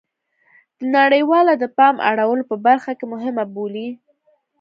د 0.77 0.79
نړیواله 0.97 1.53
د 1.57 1.63
پام 1.77 1.95
اړولو 2.09 2.43
په 2.51 2.55
برخه 2.67 2.91
کې 2.97 3.05
مهمه 3.13 3.43
بولي 3.53 3.87